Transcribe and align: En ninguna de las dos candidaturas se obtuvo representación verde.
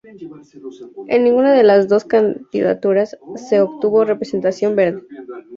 En 1.09 1.23
ninguna 1.23 1.53
de 1.53 1.61
las 1.61 1.87
dos 1.87 2.05
candidaturas 2.05 3.19
se 3.35 3.61
obtuvo 3.61 4.03
representación 4.03 4.75
verde. 4.75 5.03